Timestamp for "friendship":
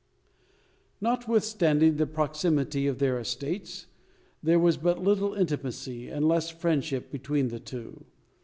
6.49-7.11